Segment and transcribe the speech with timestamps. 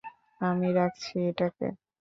[0.41, 1.67] আমি রাখছি এটাকে।